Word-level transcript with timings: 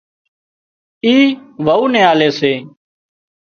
اي 1.05 1.17
وئو 1.65 1.83
نين 1.93 2.05
آلي 2.11 2.29
سي 2.39 2.53